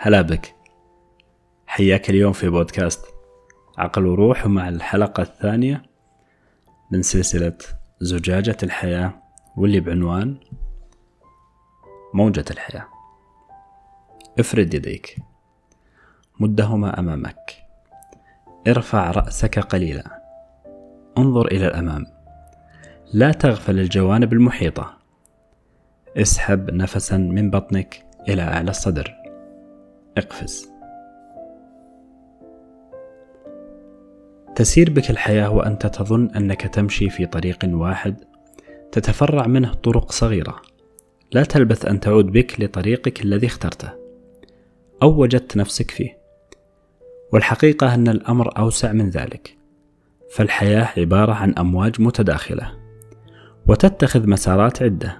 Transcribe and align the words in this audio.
هلا 0.00 0.22
بك. 0.22 0.54
حياك 1.66 2.10
اليوم 2.10 2.32
في 2.32 2.48
بودكاست 2.48 3.06
عقل 3.78 4.06
وروح 4.06 4.46
ومع 4.46 4.68
الحلقة 4.68 5.22
الثانية 5.22 5.82
من 6.90 7.02
سلسلة 7.02 7.58
زجاجة 8.00 8.56
الحياة 8.62 9.22
واللي 9.56 9.80
بعنوان 9.80 10.40
موجة 12.14 12.44
الحياة. 12.50 12.86
افرد 14.38 14.74
يديك. 14.74 15.16
مدهما 16.40 16.98
أمامك. 16.98 17.52
ارفع 18.68 19.10
رأسك 19.10 19.58
قليلا. 19.58 20.22
انظر 21.18 21.46
إلى 21.46 21.66
الأمام. 21.66 22.06
لا 23.12 23.32
تغفل 23.32 23.78
الجوانب 23.78 24.32
المحيطة. 24.32 24.98
اسحب 26.16 26.70
نفسا 26.70 27.16
من 27.16 27.50
بطنك 27.50 28.04
إلى 28.28 28.42
أعلى 28.42 28.70
الصدر. 28.70 29.17
اقفز. 30.18 30.68
تسير 34.54 34.90
بك 34.90 35.10
الحياة 35.10 35.50
وأنت 35.50 35.86
تظن 35.86 36.30
أنك 36.36 36.62
تمشي 36.62 37.10
في 37.10 37.26
طريق 37.26 37.58
واحد. 37.64 38.24
تتفرع 38.92 39.46
منه 39.46 39.74
طرق 39.74 40.12
صغيرة. 40.12 40.62
لا 41.32 41.42
تلبث 41.42 41.86
أن 41.86 42.00
تعود 42.00 42.26
بك 42.26 42.60
لطريقك 42.60 43.22
الذي 43.22 43.46
اخترته. 43.46 43.90
أو 45.02 45.22
وجدت 45.22 45.56
نفسك 45.56 45.90
فيه. 45.90 46.18
والحقيقة 47.32 47.94
أن 47.94 48.08
الأمر 48.08 48.58
أوسع 48.58 48.92
من 48.92 49.10
ذلك. 49.10 49.56
فالحياة 50.30 50.88
عبارة 50.96 51.32
عن 51.32 51.54
أمواج 51.58 52.00
متداخلة. 52.00 52.72
وتتخذ 53.66 54.28
مسارات 54.28 54.82
عدة. 54.82 55.18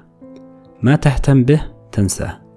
ما 0.83 0.97
تهتم 0.97 1.45
به 1.45 1.63
تنساه. 1.93 2.48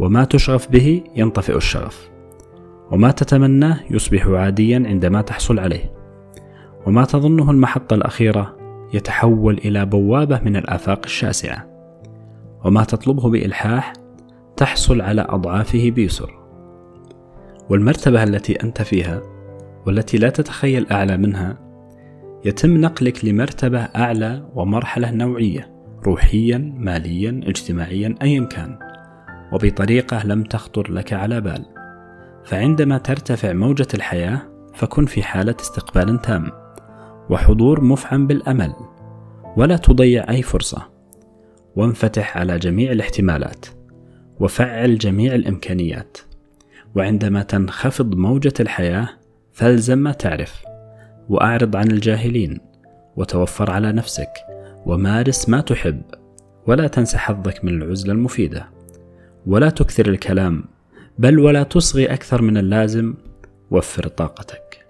وما 0.00 0.24
تشغف 0.24 0.70
به 0.70 1.04
ينطفئ 1.16 1.56
الشغف 1.56 2.10
وما 2.90 3.10
تتمناه 3.10 3.80
يصبح 3.90 4.26
عاديا 4.26 4.82
عندما 4.86 5.22
تحصل 5.22 5.58
عليه. 5.58 5.92
وما 6.86 7.04
تظنه 7.04 7.50
المحطة 7.50 7.94
الأخيرة 7.94 8.56
يتحول 8.94 9.58
إلى 9.58 9.86
بوابة 9.86 10.40
من 10.44 10.56
الآفاق 10.56 11.00
الشاسعة. 11.04 11.66
وما 12.64 12.84
تطلبه 12.84 13.30
بإلحاح 13.30 13.92
تحصل 14.56 15.00
على 15.00 15.26
أضعافه 15.28 15.90
بيسر. 15.90 16.40
والمرتبة 17.70 18.22
التي 18.22 18.62
أنت 18.62 18.82
فيها 18.82 19.22
والتي 19.86 20.18
لا 20.18 20.30
تتخيل 20.30 20.86
أعلى 20.92 21.16
منها 21.16 21.58
يتم 22.44 22.76
نقلك 22.76 23.24
لمرتبة 23.24 23.78
أعلى 23.78 24.50
ومرحلة 24.54 25.10
نوعية 25.10 25.70
روحيا 26.06 26.74
ماليا 26.78 27.40
اجتماعيا 27.44 28.14
أيا 28.22 28.44
كان. 28.44 28.89
وبطريقة 29.52 30.26
لم 30.26 30.42
تخطر 30.42 30.92
لك 30.92 31.12
على 31.12 31.40
بال. 31.40 31.64
فعندما 32.44 32.98
ترتفع 32.98 33.52
موجة 33.52 33.88
الحياة 33.94 34.42
فكن 34.74 35.06
في 35.06 35.22
حالة 35.22 35.54
استقبال 35.60 36.22
تام. 36.22 36.50
وحضور 37.30 37.80
مفعم 37.80 38.26
بالأمل. 38.26 38.74
ولا 39.56 39.76
تضيع 39.76 40.30
أي 40.30 40.42
فرصة. 40.42 40.82
وانفتح 41.76 42.36
على 42.36 42.58
جميع 42.58 42.92
الاحتمالات. 42.92 43.66
وفعل 44.40 44.98
جميع 44.98 45.34
الإمكانيات. 45.34 46.18
وعندما 46.94 47.42
تنخفض 47.42 48.14
موجة 48.14 48.54
الحياة 48.60 49.08
فالزم 49.52 49.98
ما 49.98 50.12
تعرف. 50.12 50.62
وأعرض 51.28 51.76
عن 51.76 51.90
الجاهلين. 51.90 52.60
وتوفر 53.16 53.70
على 53.70 53.92
نفسك. 53.92 54.32
ومارس 54.86 55.48
ما 55.48 55.60
تحب. 55.60 56.02
ولا 56.66 56.86
تنس 56.86 57.16
حظك 57.16 57.64
من 57.64 57.82
العزلة 57.82 58.12
المفيدة. 58.12 58.79
ولا 59.50 59.70
تكثر 59.70 60.06
الكلام 60.06 60.64
بل 61.18 61.38
ولا 61.38 61.62
تصغي 61.62 62.06
أكثر 62.06 62.42
من 62.42 62.56
اللازم 62.56 63.14
وفر 63.70 64.06
طاقتك. 64.06 64.86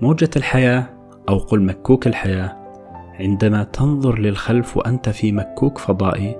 موجة 0.00 0.30
الحياة 0.36 0.86
أو 1.28 1.38
قل 1.38 1.62
مكوك 1.62 2.06
الحياة 2.06 2.56
عندما 3.20 3.62
تنظر 3.64 4.18
للخلف 4.18 4.76
وأنت 4.76 5.08
في 5.08 5.32
مكوك 5.32 5.78
فضائي 5.78 6.36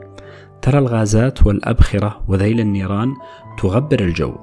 ترى 0.63 0.79
الغازات 0.79 1.47
والأبخرة 1.47 2.25
وذيل 2.29 2.61
النيران 2.61 3.15
تغبر 3.59 4.01
الجو. 4.01 4.35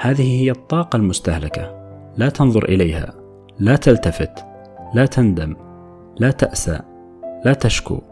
هذه 0.00 0.42
هي 0.42 0.50
الطاقة 0.50 0.96
المستهلكة 0.96 1.80
لا 2.16 2.28
تنظر 2.28 2.64
إليها 2.64 3.14
لا 3.58 3.76
تلتفت 3.76 4.44
لا 4.94 5.06
تندم 5.06 5.56
لا 6.16 6.30
تأسى 6.30 6.80
لا 7.44 7.52
تشكو. 7.52 8.09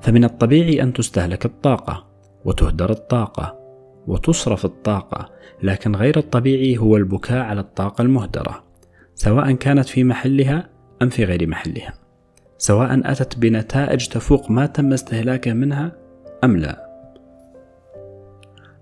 فمن 0.00 0.24
الطبيعي 0.24 0.82
أن 0.82 0.92
تستهلك 0.92 1.44
الطاقة 1.44 2.06
وتهدر 2.44 2.90
الطاقة 2.90 3.58
وتصرف 4.06 4.64
الطاقة 4.64 5.30
لكن 5.62 5.96
غير 5.96 6.18
الطبيعي 6.18 6.78
هو 6.78 6.96
البكاء 6.96 7.38
على 7.38 7.60
الطاقة 7.60 8.02
المهدرة 8.02 8.70
سواء 9.14 9.52
كانت 9.52 9.88
في 9.88 10.04
محلها 10.04 10.68
أم 11.02 11.08
في 11.08 11.24
غير 11.24 11.46
محلها. 11.46 11.94
سواء 12.58 13.12
أتت 13.12 13.38
بنتائج 13.38 14.06
تفوق 14.06 14.50
ما 14.50 14.66
تم 14.66 14.92
استهلاكه 14.92 15.52
منها 15.52 15.92
أم 16.44 16.56
لا. 16.56 16.90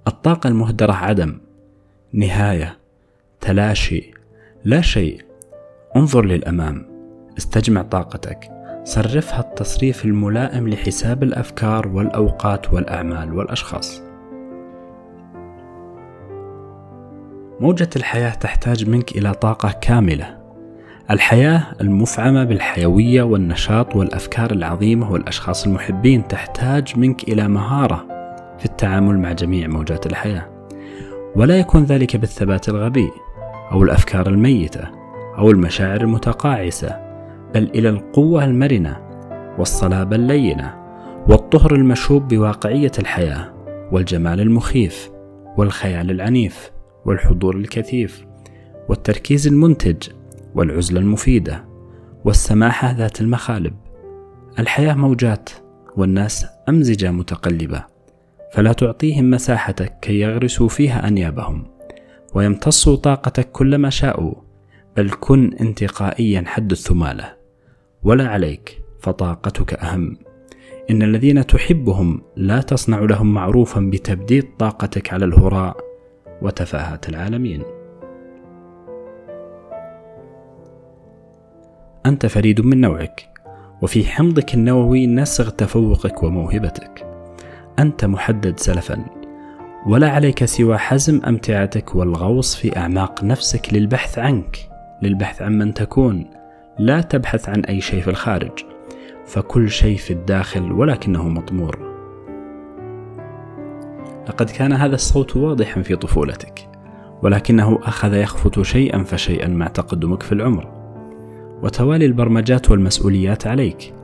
الطاقة 0.09 0.49
المهدرة 0.49 0.93
عدم 0.93 1.41
نهاية 2.13 2.79
تلاشي 3.41 4.11
لا 4.65 4.81
شيء. 4.81 5.23
انظر 5.97 6.25
للأمام 6.25 6.87
استجمع 7.39 7.83
طاقتك. 7.83 8.58
صرفها 8.89 9.41
التصريف 9.41 10.05
الملائم 10.05 10.69
لحساب 10.69 11.23
الأفكار 11.23 11.89
والأوقات 11.89 12.73
والأعمال 12.73 13.35
والأشخاص. 13.35 14.03
موجة 17.61 17.89
الحياة 17.97 18.31
تحتاج 18.31 18.89
منك 18.89 19.13
إلى 19.13 19.35
طاقة 19.35 19.75
كاملة. 19.81 20.39
الحياة 21.11 21.67
المفعمة 21.81 22.45
بالحيوية 22.45 23.23
والنشاط 23.23 23.97
والأفكار 23.97 24.51
العظيمة 24.51 25.13
والأشخاص 25.13 25.67
المحبين 25.67 26.29
تحتاج 26.29 26.99
منك 26.99 27.29
إلى 27.29 27.49
مهارة 27.49 28.07
في 28.59 28.65
التعامل 28.65 29.19
مع 29.19 29.33
جميع 29.33 29.69
موجات 29.69 30.07
الحياة. 30.07 30.49
ولا 31.37 31.59
يكون 31.59 31.85
ذلك 31.85 32.17
بالثبات 32.17 32.69
الغبي 32.69 33.11
أو 33.73 33.83
الأفكار 33.83 34.29
الميتة 34.29 34.89
أو 35.39 35.51
المشاعر 35.51 36.01
المتقاعسة. 36.01 37.08
بل 37.55 37.71
إلى 37.75 37.89
القوة 37.89 38.45
المرنة 38.45 39.09
والصلابة 39.59 40.17
اللينة 40.17 40.75
والطهر 41.29 41.75
المشوب 41.75 42.29
بواقعية 42.29 42.93
الحياة 42.99 43.55
والجمال 43.93 44.41
المخيف 44.41 45.11
والخيال 45.57 46.11
العنيف 46.11 46.71
والحضور 47.05 47.57
الكثيف 47.57 48.25
والتركيز 48.89 49.47
المنتج 49.47 50.09
والعزلة 50.55 51.01
المفيدة 51.01 51.65
والسماحة 52.25 52.93
ذات 52.93 53.21
المخالب. 53.21 53.75
الحياة 54.59 54.95
موجات 54.95 55.51
والناس 55.97 56.47
أمزجة 56.69 57.11
متقلبة 57.11 57.85
فلا 58.53 58.73
تعطيهم 58.73 59.31
مساحتك 59.31 59.99
كي 60.01 60.21
يغرسوا 60.21 60.69
فيها 60.69 61.09
أنيابهم 61.09 61.65
ويمتصوا 62.35 62.97
طاقتك 62.97 63.53
كلما 63.53 63.91
شاءوا 63.91 64.35
بل 64.97 65.11
كن 65.21 65.53
انتقائيا 65.61 66.45
حد 66.47 66.71
الثمالة. 66.71 67.38
ولا 68.03 68.29
عليك 68.29 68.83
فطاقتك 69.01 69.75
أهم. 69.75 70.17
إن 70.91 71.03
الذين 71.03 71.47
تحبهم 71.47 72.23
لا 72.37 72.61
تصنع 72.61 73.01
لهم 73.01 73.35
معروفا 73.35 73.81
بتبديد 73.81 74.45
طاقتك 74.59 75.13
على 75.13 75.25
الهراء. 75.25 75.77
وتفاهات 76.43 77.09
العالمين. 77.09 77.63
أنت 82.07 82.27
فريد 82.27 82.61
من 82.61 82.81
نوعك 82.81 83.29
وفي 83.83 84.05
حمضك 84.05 84.55
النووي 84.55 85.07
نسغ 85.07 85.49
تفوقك 85.49 86.23
وموهبتك. 86.23 87.07
أنت 87.79 88.05
محدد 88.05 88.59
سلفا 88.59 89.05
ولا 89.87 90.11
عليك 90.11 90.45
سوى 90.45 90.79
حزم 90.79 91.21
أمتعتك 91.25 91.95
والغوص 91.95 92.57
في 92.57 92.77
أعماق 92.77 93.25
نفسك 93.25 93.75
للبحث 93.75 94.19
عنك 94.19 94.57
للبحث 95.03 95.43
عن 95.43 95.59
من 95.59 95.75
تكون. 95.75 96.38
لا 96.79 97.01
تبحث 97.01 97.49
عن 97.49 97.61
أي 97.65 97.81
شيء 97.81 98.01
في 98.01 98.11
الخارج 98.11 98.53
فكل 99.27 99.71
شيء 99.71 99.97
في 99.97 100.13
الداخل 100.13 100.73
ولكنه 100.73 101.29
مطمور 101.29 101.89
لقد 104.29 104.51
كان 104.51 104.73
هذا 104.73 104.95
الصوت 104.95 105.37
واضحا 105.37 105.83
في 105.83 105.97
طفولتك 105.97 106.69
ولكنه 107.23 107.79
أخذ 107.83 108.15
يخفت 108.15 108.63
شيئا 108.63 109.05
فشيئا 109.05 109.49
مع 109.49 109.67
تقدمك 109.67 110.23
في 110.23 110.33
العمر. 110.33 110.69
وتوالي 111.63 112.07
البرمجات 112.07 112.71
والمسؤوليات 112.71 113.47
عليك 113.47 113.95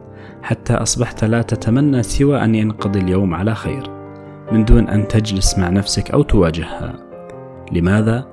حتى 0.43 0.75
أصبحت 0.75 1.25
لا 1.25 1.43
تتمنى 1.43 2.03
سوى 2.03 2.45
أن 2.45 2.55
ينقضي 2.55 2.99
اليوم 2.99 3.35
على 3.35 3.55
خير 3.55 3.91
من 4.53 4.65
دون 4.65 4.89
أن 4.89 5.09
تجلس 5.09 5.59
مع 5.59 5.69
نفسك 5.69 6.11
أو 6.11 6.23
تواجهها. 6.23 6.95
لماذا؟ 7.73 8.27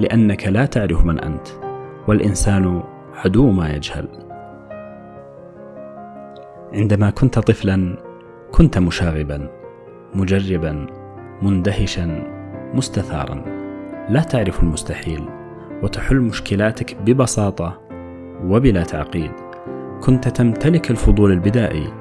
لأنك 0.00 0.46
لا 0.46 0.66
تعرف 0.66 1.04
من 1.04 1.20
أنت 1.20 1.48
والإنسان 2.08 2.82
عدو 3.24 3.50
ما 3.50 3.68
يجهل. 3.68 4.08
عندما 6.72 7.10
كنت 7.10 7.38
طفلا 7.38 7.96
كنت 8.52 8.78
مشاغبا 8.78 9.48
مجربا 10.14 10.86
مندهشا 11.42 12.22
مستثارا. 12.74 13.44
لا 14.08 14.20
تعرف 14.20 14.62
المستحيل 14.62 15.28
وتحل 15.82 16.16
مشكلاتك 16.16 16.96
ببساطة 16.96 17.80
وبلا 18.44 18.82
تعقيد. 18.82 19.32
كنت 20.02 20.28
تمتلك 20.28 20.90
الفضول 20.90 21.32
البدائي 21.32 21.92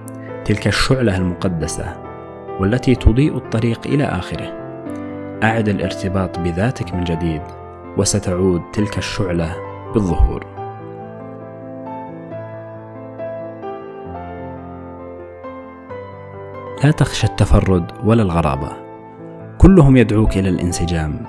تلك 0.46 0.68
الشعلة 0.68 1.18
المقدسة 1.18 1.98
والتي 2.60 2.96
تضيء 2.96 3.38
الطريق 3.38 3.88
إلى 3.88 4.04
آخره. 4.04 4.48
أعد 5.44 5.70
الارتباط 5.70 6.40
بذاتك 6.40 6.94
من 6.94 7.04
جديد 7.04 7.42
وستعود 7.98 8.62
تلك 8.74 8.98
الشعلة 8.98 9.56
بالظهور. 9.94 10.55
لا 16.86 16.92
تخشى 16.92 17.28
التفرد 17.28 17.92
ولا 18.04 18.24
الغرابة. 18.24 18.72
كلهم 19.58 19.98
يدعوك 19.98 20.38
إلى 20.38 20.50
الانسجام. 20.50 21.26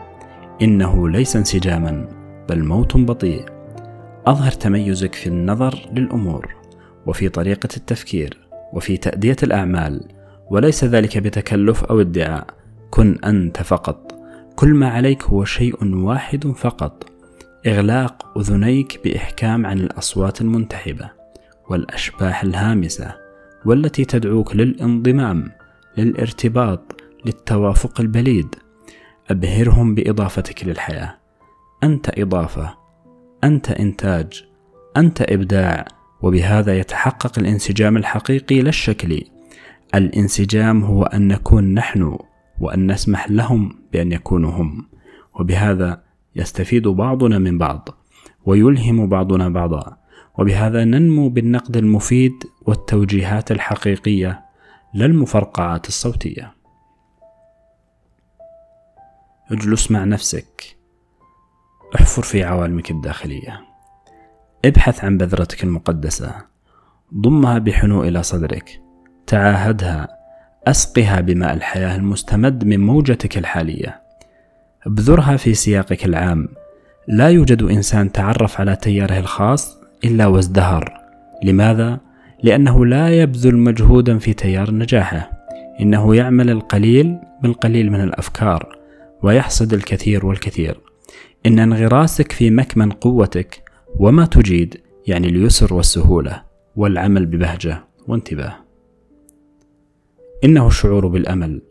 إنه 0.63 1.09
ليس 1.09 1.37
انسجاما 1.37 2.09
بل 2.49 2.65
موت 2.65 2.97
بطيء. 2.97 3.45
أظهر 4.27 4.53
تميزك 4.53 5.15
في 5.15 5.27
النظر 5.27 5.89
للأمور 5.93 6.55
وفي 7.07 7.29
طريقة 7.29 7.69
التفكير 7.77 8.39
وفي 8.73 8.97
تأدية 8.97 9.37
الأعمال 9.43 10.09
وليس 10.51 10.85
ذلك 10.85 11.19
بتكلف 11.19 11.85
أو 11.85 12.01
ادعاء. 12.01 12.47
كن 12.91 13.19
أنت 13.25 13.63
فقط. 13.63 14.13
كل 14.57 14.75
ما 14.75 14.89
عليك 14.89 15.23
هو 15.23 15.45
شيء 15.45 15.95
واحد 15.95 16.47
فقط. 16.47 17.07
إغلاق 17.67 18.39
أذنيك 18.39 19.01
بإحكام 19.05 19.67
عن 19.67 19.79
الأصوات 19.79 20.41
المنتحبة 20.41 21.11
والأشباح 21.71 22.43
الهامسة. 22.43 23.26
والتي 23.67 24.05
تدعوك 24.05 24.57
للانضمام 24.57 25.53
للارتباط 25.99 27.01
للتوافق 27.25 28.01
البليد. 28.01 28.55
أبهرهم 29.31 29.95
بإضافتك 29.95 30.65
للحياة. 30.65 31.15
أنت 31.83 32.19
إضافة 32.19 32.75
أنت 33.45 33.71
إنتاج 33.71 34.45
أنت 34.97 35.23
إبداع. 35.23 35.85
وبهذا 36.23 36.79
يتحقق 36.79 37.39
الانسجام 37.39 37.97
الحقيقي 37.97 38.61
لا 38.61 38.69
الشكلي 38.69 39.25
الانسجام 39.95 40.85
هو 40.85 41.03
أن 41.03 41.29
نكون 41.29 41.75
نحن 41.75 42.19
وأن 42.61 42.93
نسمح 42.93 43.31
لهم 43.31 43.79
بأن 43.93 44.13
يكونوا 44.13 44.51
هم. 44.51 44.89
وبهذا 45.41 46.03
يستفيد 46.37 46.89
بعضنا 46.89 47.39
من 47.39 47.59
بعض 47.59 47.89
ويلهم 48.45 49.09
بعضنا 49.09 49.49
بعضا. 49.49 49.97
وبهذا 50.39 50.85
ننمو 50.85 51.29
بالنقد 51.29 51.77
المفيد 51.77 52.45
والتوجيهات 52.63 53.51
الحقيقية 53.51 54.45
لا 54.95 55.07
المفرقعات 55.07 55.89
الصوتية. 55.89 56.55
اجلس 59.51 59.91
مع 59.91 60.05
نفسك. 60.05 60.77
احفر 61.95 62.23
في 62.23 62.45
عوالمك 62.45 62.91
الداخلية. 62.91 63.61
ابحث 64.65 65.05
عن 65.05 65.19
بذرتك 65.19 65.65
المقدسة. 65.65 66.35
ضمها 67.15 67.59
بحنو 67.59 68.05
إلى 68.05 68.23
صدرك. 68.23 68.81
تعاهدها. 69.27 70.09
أسقها 70.67 71.21
بماء 71.21 71.55
الحياة 71.55 71.97
المستمد 71.97 72.65
من 72.65 72.81
موجتك 72.81 73.39
الحالية. 73.39 74.03
ابذرها 74.87 75.37
في 75.37 75.55
سياقك 75.55 76.05
العام. 76.05 76.49
لا 77.09 77.29
يوجد 77.31 77.63
إنسان 77.63 78.13
تعرف 78.13 78.61
على 78.61 78.77
تياره 78.77 79.19
الخاص 79.19 79.76
إلا 80.05 80.27
وازدهر. 80.27 80.93
لماذا؟ 81.45 82.01
لأنه 82.43 82.87
لا 82.87 83.23
يبذل 83.23 83.57
مجهودا 83.57 84.19
في 84.19 84.33
تيار 84.33 84.71
نجاحه 84.71 85.31
إنه 85.81 86.15
يعمل 86.15 86.51
القليل 86.51 87.19
بالقليل 87.43 87.93
من 87.93 88.01
الأفكار 88.01 88.79
ويحصد 89.23 89.73
الكثير 89.73 90.27
والكثير. 90.27 90.81
إن 91.47 91.59
انغراسك 91.59 92.33
في 92.33 92.51
مكمن 92.51 92.91
قوتك 92.91 93.63
وما 93.99 94.27
تجيد 94.27 94.81
يعني 95.07 95.29
اليسر 95.29 95.75
والسهولة 95.75 96.43
والعمل 96.77 97.27
ببهجة 97.27 97.85
وانتباه. 98.09 98.57
إنه 100.45 100.67
الشعور 100.67 101.07
بالأمل 101.07 101.63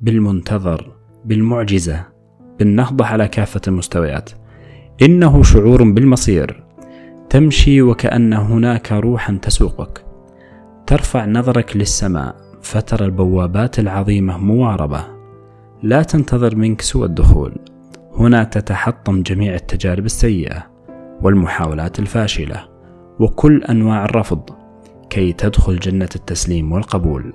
بالمنتظر 0.00 0.92
بالمعجزة 1.24 2.04
بالنهضة 2.58 3.06
على 3.06 3.28
كافة 3.28 3.60
المستويات. 3.68 4.30
إنه 5.02 5.42
شعور 5.42 5.82
بالمصير 5.82 6.61
تمشي 7.30 7.82
وكأن 7.82 8.32
هناك 8.32 8.92
روحا 8.92 9.38
تسوقك. 9.42 10.04
ترفع 10.86 11.26
نظرك 11.26 11.76
للسماء 11.76 12.36
فترى 12.62 13.04
البوابات 13.06 13.78
العظيمة 13.78 14.38
مواربة. 14.38 15.04
لا 15.82 16.02
تنتظر 16.02 16.56
منك 16.56 16.80
سوى 16.80 17.06
الدخول. 17.06 17.52
هنا 18.16 18.44
تتحطم 18.44 19.22
جميع 19.22 19.54
التجارب 19.54 20.04
السيئة 20.04 20.66
والمحاولات 21.22 21.98
الفاشلة 21.98 22.64
وكل 23.20 23.64
أنواع 23.64 24.04
الرفض. 24.04 24.50
كي 25.10 25.32
تدخل 25.32 25.78
جنة 25.78 26.08
التسليم 26.16 26.72
والقبول. 26.72 27.32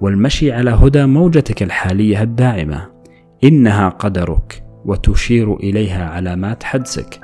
والمشي 0.00 0.52
على 0.52 0.70
هدى 0.70 1.06
موجتك 1.06 1.62
الحالية 1.62 2.22
الداعمة 2.22 2.88
إنها 3.44 3.88
قدرك 3.88 4.64
وتشير 4.84 5.56
إليها 5.56 6.08
علامات 6.08 6.62
حدسك. 6.62 7.20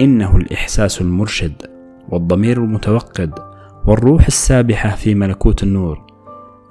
إنه 0.00 0.36
الإحساس 0.36 1.00
المرشد 1.00 1.62
والضمير 2.08 2.64
المتوقد 2.64 3.38
والروح 3.86 4.26
السابحة 4.26 4.96
في 4.96 5.14
ملكوت 5.14 5.62
النور 5.62 6.06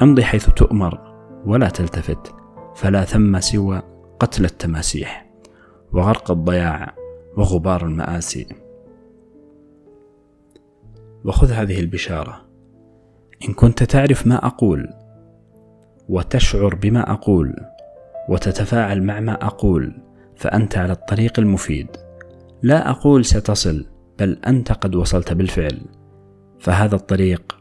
امضي 0.02 0.24
حيث 0.24 0.50
تؤمر 0.50 1.00
ولا 1.46 1.70
تلتفت 1.70 2.34
فلا 2.76 3.04
ثم 3.04 3.40
سوى 3.40 3.82
قتل 4.20 4.46
التماسيح 4.46 5.30
وغرق 5.94 6.32
الضياع 6.32 6.94
وغبار 7.38 7.86
المآسي. 7.86 8.48
وخذ 11.26 11.52
هذه 11.52 11.80
البشارة. 11.80 12.46
إن 13.48 13.54
كنت 13.54 13.84
تعرف 13.84 14.28
ما 14.28 14.46
أقول 14.48 14.90
وتشعر 16.10 16.76
بما 16.76 17.12
أقول 17.12 17.56
وتتفاعل 18.30 19.04
مع 19.04 19.20
ما 19.20 19.34
أقول 19.34 19.94
فأنت 20.36 20.78
على 20.78 20.94
الطريق 20.94 21.40
المفيد. 21.40 21.88
لا 22.62 22.90
أقول 22.90 23.26
ستصل 23.26 23.86
بل 24.20 24.38
أنت 24.48 24.72
قد 24.72 24.96
وصلت 24.96 25.34
بالفعل. 25.34 25.82
فهذا 26.60 26.96
الطريق 26.96 27.58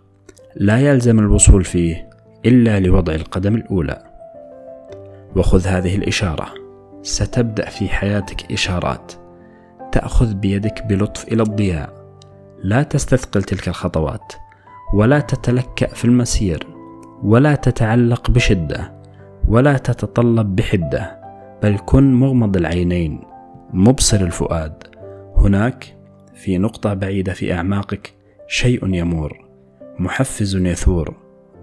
لا 0.56 0.78
يلزم 0.78 1.18
الوصول 1.18 1.64
فيه 1.64 2.10
إلا 2.46 2.80
لوضع 2.80 3.14
القدم 3.14 3.54
الأولى. 3.54 4.02
وخذ 5.36 5.66
هذه 5.66 5.96
الإشارة. 5.96 6.46
ستبدأ 7.02 7.68
في 7.68 7.88
حياتك 7.88 8.52
إشارات. 8.52 9.12
تأخذ 9.92 10.34
بيدك 10.34 10.86
بلطف 10.86 11.28
إلى 11.28 11.42
الضياء. 11.42 11.92
لا 12.62 12.82
تستثقل 12.82 13.42
تلك 13.42 13.68
الخطوات. 13.68 14.32
ولا 14.94 15.20
تتلكأ 15.20 15.86
في 15.86 16.04
المسير. 16.04 16.66
ولا 17.22 17.54
تتعلق 17.54 18.30
بشدة. 18.30 18.92
ولا 19.48 19.78
تتطلب 19.78 20.56
بحدة. 20.56 21.20
بل 21.62 21.78
كن 21.86 22.14
مغمض 22.14 22.56
العينين. 22.56 23.20
مبصر 23.72 24.20
الفؤاد. 24.20 24.82
هناك 25.36 25.96
في 26.34 26.58
نقطة 26.58 26.94
بعيدة 26.94 27.32
في 27.32 27.52
أعماقك 27.52 28.14
شيء 28.46 28.94
يمور 28.94 29.48
محفز 29.98 30.56
يثور 30.56 31.16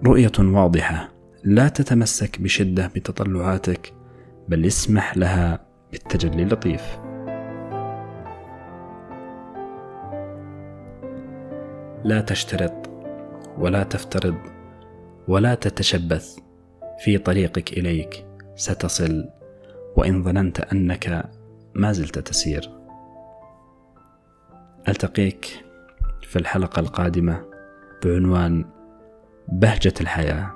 رؤية 0.06 0.32
واضحة. 0.38 1.12
لا 1.44 1.68
تتمسك 1.68 2.40
بشدة 2.40 2.86
بتطلعاتك 2.86 3.92
بل 4.48 4.66
اسمح 4.66 5.16
لها 5.16 5.66
بالتجلي 5.92 6.42
اللطيف. 6.42 6.98
لا 12.04 12.20
تشترط 12.20 12.90
ولا 13.58 13.82
تفترض 13.82 14.36
ولا 15.28 15.54
تتشبث 15.54 16.36
في 17.04 17.18
طريقك 17.18 17.72
إليك 17.72 18.26
ستصل. 18.54 19.28
وإن 19.96 20.22
ظننت 20.22 20.60
أنك 20.60 21.30
ما 21.76 21.92
زلت 21.92 22.18
تسير. 22.18 22.70
ألتقيك 24.88 25.64
في 26.22 26.36
الحلقة 26.38 26.80
القادمة 26.80 27.44
بعنوان 28.04 28.64
بهجة 29.48 29.94
الحياة. 30.00 30.52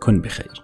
كن 0.00 0.20
بخير. 0.20 0.63